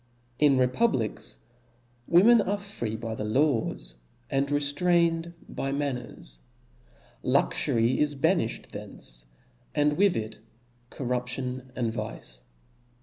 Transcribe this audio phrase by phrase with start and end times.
[0.39, 1.37] In republics
[2.07, 3.97] women are free by the laws,
[4.31, 6.39] and reftraiped by manners;
[7.21, 9.27] luxury is banifhed from thence,
[9.75, 10.39] and with it
[10.89, 12.41] corruption and vice.